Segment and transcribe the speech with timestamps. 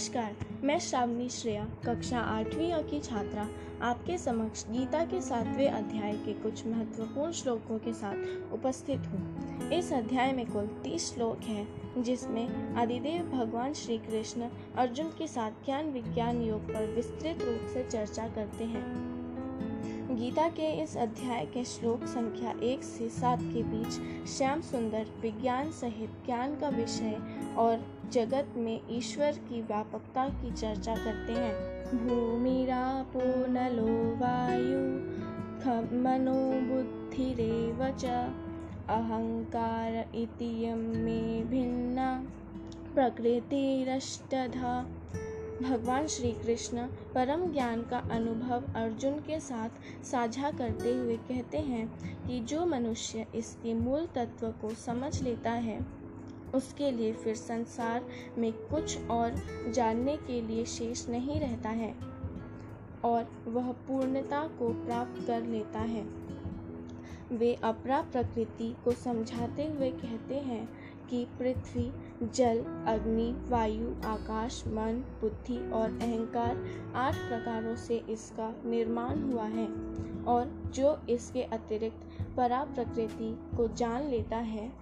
[0.00, 3.48] नमस्कार, मैं श्रावणी श्रेया, कक्षा आठवीं की छात्रा।
[3.82, 9.92] आपके समक्ष गीता के सातवें अध्याय के कुछ महत्वपूर्ण श्लोकों के साथ उपस्थित हूँ। इस
[9.92, 15.90] अध्याय में कुल तीस श्लोक हैं, जिसमें आदिदेव भगवान श्री कृष्ण अर्जुन के साथ ज्ञान
[15.90, 19.19] विज्ञान योग पर विस्तृत रूप से चर्चा करते हैं।
[20.10, 25.70] गीता के इस अध्याय के श्लोक संख्या एक से सात के बीच श्याम सुंदर विज्ञान
[25.70, 27.20] सहित ज्ञान का विषय
[27.56, 33.20] और जगत में ईश्वर की व्यापकता की चर्चा करते हैं। भूमिरापो
[33.50, 34.80] नलो वायु
[36.02, 37.84] मनो बुद्धिरेव
[38.88, 42.24] अहंकार इतियम में भिन्ना,
[42.94, 44.86] प्रकृतिरष्टधा।
[45.62, 46.82] भगवान श्री कृष्ण
[47.14, 51.86] परम ज्ञान का अनुभव अर्जुन के साथ साझा करते हुए कहते हैं
[52.26, 55.78] कि जो मनुष्य इसके मूल तत्व को समझ लेता है,
[56.54, 58.06] उसके लिए फिर संसार
[58.38, 59.34] में कुछ और
[59.74, 61.94] जानने के लिए शेष नहीं रहता है
[63.04, 66.06] और वह पूर्णता को प्राप्त कर लेता है।
[67.32, 70.68] वे अपरा प्रकृति को समझाते हुए कहते हैं
[71.10, 71.92] कि पृथ्वी,
[72.34, 79.66] जल, अग्नि, वायु, आकाश, मन, बुद्धि और अहंकार आठ प्रकारों से इसका निर्माण हुआ है
[80.24, 84.72] और जो इसके अतिरिक्त परा प्रकृति को जान लेता है,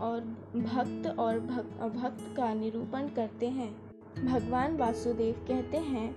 [0.00, 0.20] और
[0.56, 3.70] भक्त और भक, भक्त का निरूपण करते हैं।
[4.24, 6.14] भगवान वासुदेव कहते हैं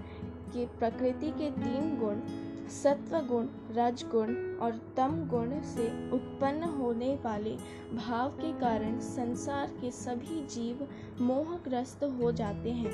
[0.54, 2.20] कि प्रकृति के तीन गुण
[2.68, 7.58] सत्व गुण रजगुण और तम गुण से उत्पन्न होने वाले
[7.94, 10.88] भाव के कारण संसार के सभी जीव
[11.22, 12.92] मोहग्रस्त हो जाते हैं।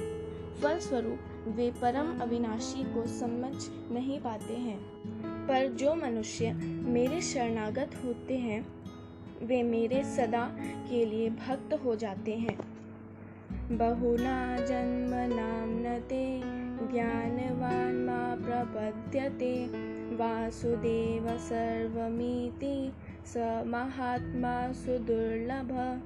[0.54, 3.54] फलस्वरूप, वे परम अविनाशी को समझ
[3.92, 4.80] नहीं पाते हैं।
[5.48, 6.54] पर जो मनुष्य
[6.86, 8.68] मेरे शरणागत होते हैं,
[9.44, 10.46] वे मेरे सदा
[10.90, 12.58] के लिए भक्त हो जाते हैं।
[13.78, 16.53] बहुना जन्म नामनते
[16.94, 19.66] ज्ञानवान मा प्रपद्यते।
[20.16, 22.92] वासुदेव सर्वमिति,
[23.26, 26.02] स महात्मा सुदुर्लभ।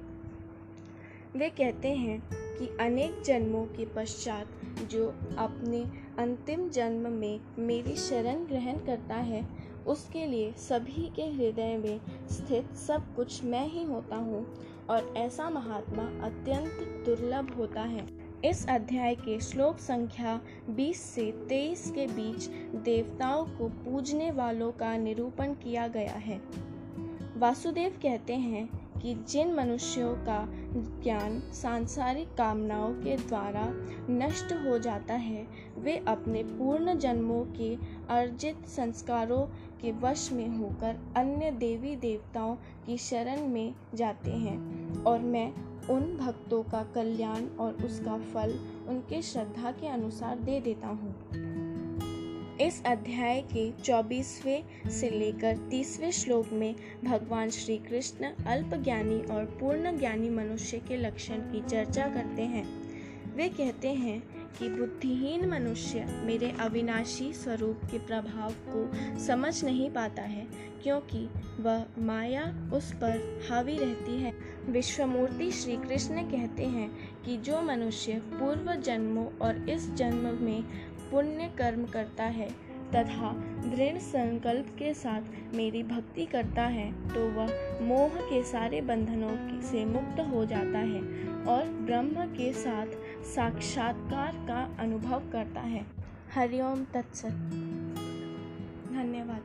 [1.36, 4.46] वे कहते हैं कि अनेक जन्मों के पश्चात
[4.90, 5.82] जो अपने
[6.18, 9.48] अंतिम जन्म में मेरी शरण ग्रहण करता है,
[9.86, 14.54] उसके लिए सभी के हृदय में स्थित सब कुछ मैं ही होता हूँ
[14.90, 20.40] और ऐसा महात्मा अत्यंत दुर्लभ होता है। इस अध्याय के श्लोक संख्या
[20.70, 26.40] 20 से 23 के बीच देवताओं को पूजने वालों का निरूपण किया गया है।
[27.36, 30.48] वासुदेव कहते हैं कि जिन मनुष्यों का
[31.02, 33.64] ज्ञान सांसारिक कामनाओं के द्वारा
[34.10, 35.46] नष्ट हो जाता है,
[35.78, 37.74] वे अपने पूर्ण जन्मों के
[38.10, 42.56] अर्जित संस्कारों के वश में होकर अन्य देवी देवताओं
[42.86, 44.58] की शरण में जाते हैं
[45.04, 45.52] और मैं
[45.90, 48.50] उन भक्तों का कल्याण और उसका फल
[48.88, 51.14] उनके श्रद्धा के अनुसार दे देता हूँ।
[52.60, 56.74] इस अध्याय के चौबीसवें से लेकर तीसवें श्लोक में
[57.04, 62.87] भगवान श्री कृष्ण अल्प ज्ञानी और पूर्ण ज्ञानी मनुष्य के लक्षण की चर्चा करते हैं।
[63.38, 64.20] वे कहते हैं
[64.58, 70.46] कि बुद्धिहीन मनुष्य मेरे अविनाशी स्वरूप के प्रभाव को समझ नहीं पाता है,
[70.82, 71.24] क्योंकि
[71.60, 72.44] वह माया
[72.74, 74.32] उस पर हावी रहती है।
[74.68, 76.90] विश्वमूर्ति श्री कृष्ण कहते हैं
[77.24, 80.62] कि जो मनुष्य पूर्व जन्मों और इस जन्म में
[81.10, 82.48] पुण्य कर्म करता है,
[82.90, 83.32] तथा
[83.64, 89.84] दृढ़ संकल्प के साथ मेरी भक्ति करता है तो वह मोह के सारे बंधनों से
[89.84, 91.00] मुक्त हो जाता है
[91.48, 92.86] और ब्रह्म के साथ
[93.22, 95.86] साक्षात्कार का अनुभव करता है।
[96.34, 97.30] हरिओम तत्सत।
[98.88, 99.42] धन्यवाद।